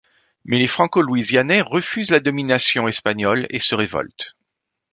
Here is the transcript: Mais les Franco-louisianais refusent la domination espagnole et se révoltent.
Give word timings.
Mais 0.45 0.57
les 0.57 0.65
Franco-louisianais 0.65 1.61
refusent 1.61 2.09
la 2.09 2.19
domination 2.19 2.87
espagnole 2.87 3.45
et 3.51 3.59
se 3.59 3.75
révoltent. 3.75 4.33